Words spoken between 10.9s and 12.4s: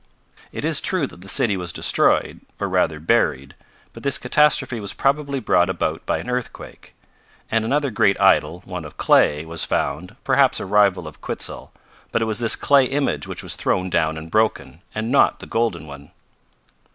of Quitzel, but it was